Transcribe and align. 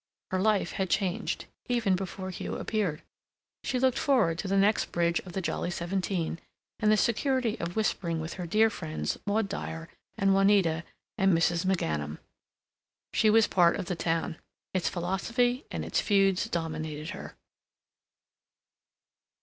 Her 0.31 0.39
life 0.41 0.71
had 0.71 0.89
changed, 0.89 1.45
even 1.69 1.95
before 1.95 2.31
Hugh 2.31 2.55
appeared. 2.55 3.03
She 3.63 3.77
looked 3.77 3.99
forward 3.99 4.39
to 4.39 4.47
the 4.47 4.57
next 4.57 4.91
bridge 4.91 5.19
of 5.27 5.33
the 5.33 5.41
Jolly 5.43 5.69
Seventeen, 5.69 6.39
and 6.79 6.91
the 6.91 6.97
security 6.97 7.55
of 7.59 7.75
whispering 7.75 8.19
with 8.19 8.33
her 8.33 8.47
dear 8.47 8.71
friends 8.71 9.19
Maud 9.27 9.47
Dyer 9.47 9.89
and 10.17 10.33
Juanita 10.33 10.83
and 11.19 11.37
Mrs. 11.37 11.67
McGanum. 11.67 12.17
She 13.13 13.29
was 13.29 13.45
part 13.45 13.75
of 13.75 13.85
the 13.85 13.95
town. 13.95 14.37
Its 14.73 14.89
philosophy 14.89 15.65
and 15.69 15.85
its 15.85 16.01
feuds 16.01 16.45
dominated 16.49 17.11
her. 17.11 17.35